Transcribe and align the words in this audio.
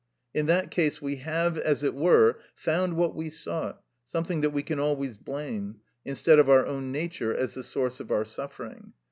In 0.33 0.47
that 0.47 0.71
case 0.71 0.99
we 0.99 1.17
have, 1.17 1.59
as 1.59 1.83
it 1.83 1.93
were, 1.93 2.39
found 2.55 2.95
what 2.95 3.13
we 3.13 3.29
sought, 3.29 3.83
something 4.07 4.41
that 4.41 4.49
we 4.49 4.63
can 4.63 4.79
always 4.79 5.15
blame, 5.15 5.81
instead 6.03 6.39
of 6.39 6.49
our 6.49 6.65
own 6.65 6.91
nature, 6.91 7.35
as 7.37 7.53
the 7.53 7.61
source 7.61 7.99
of 7.99 8.09
our 8.09 8.25
suffering. 8.25 8.93